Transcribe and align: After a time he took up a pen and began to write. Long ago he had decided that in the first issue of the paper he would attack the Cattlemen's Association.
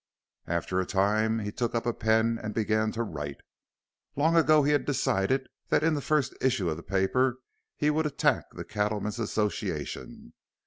After 0.47 0.79
a 0.79 0.85
time 0.87 1.37
he 1.37 1.51
took 1.51 1.75
up 1.75 1.85
a 1.85 1.93
pen 1.93 2.39
and 2.41 2.55
began 2.55 2.91
to 2.93 3.03
write. 3.03 3.41
Long 4.15 4.35
ago 4.35 4.63
he 4.63 4.71
had 4.71 4.83
decided 4.83 5.45
that 5.69 5.83
in 5.83 5.93
the 5.93 6.01
first 6.01 6.33
issue 6.41 6.71
of 6.71 6.77
the 6.77 6.81
paper 6.81 7.37
he 7.77 7.91
would 7.91 8.07
attack 8.07 8.45
the 8.51 8.65
Cattlemen's 8.65 9.19
Association. 9.19 10.33